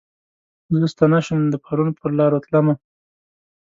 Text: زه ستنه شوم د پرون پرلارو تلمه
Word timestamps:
زه 0.81 0.87
ستنه 0.93 1.19
شوم 1.25 1.41
د 1.49 1.55
پرون 1.63 1.89
پرلارو 1.99 2.43
تلمه 2.45 2.73